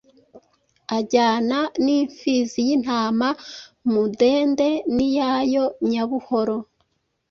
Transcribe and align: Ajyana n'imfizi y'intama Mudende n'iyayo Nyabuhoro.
Ajyana 0.97 1.59
n'imfizi 1.83 2.59
y'intama 2.67 3.29
Mudende 3.91 4.67
n'iyayo 4.95 5.65
Nyabuhoro. 5.89 6.57